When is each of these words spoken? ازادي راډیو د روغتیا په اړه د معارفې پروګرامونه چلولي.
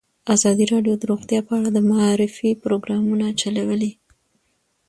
ازادي 0.35 0.63
راډیو 0.73 0.95
د 0.97 1.03
روغتیا 1.11 1.39
په 1.47 1.51
اړه 1.57 1.69
د 1.73 1.79
معارفې 1.89 2.59
پروګرامونه 2.63 3.25
چلولي. 3.41 3.91